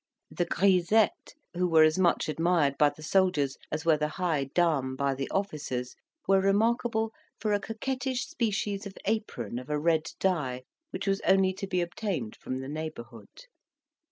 The 0.31 0.45
grisettes, 0.47 1.35
who 1.53 1.67
were 1.67 1.83
as 1.83 1.99
much 1.99 2.27
admired 2.27 2.75
by 2.79 2.89
the 2.89 3.03
soldiers 3.03 3.55
as 3.71 3.85
were 3.85 3.97
the 3.97 4.07
high 4.17 4.45
dames 4.45 4.97
by 4.97 5.13
the 5.13 5.29
officers, 5.29 5.95
were 6.27 6.41
remarkable 6.41 7.11
for 7.39 7.53
a 7.53 7.59
coquettish 7.59 8.25
species 8.25 8.87
of 8.87 8.97
apron 9.05 9.59
of 9.59 9.69
a 9.69 9.77
red 9.77 10.05
dye, 10.19 10.63
which 10.89 11.05
was 11.05 11.21
only 11.21 11.53
to 11.53 11.67
be 11.67 11.81
obtained 11.81 12.35
from 12.35 12.61
the 12.61 12.67
neighbourhood. 12.67 13.45